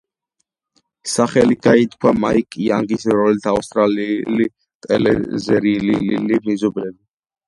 [1.15, 4.41] სახელი გაითქვა მაიკ იანგის როლით ავსტრალიურ
[4.87, 6.99] ტელესერიალში „მეზობლები“.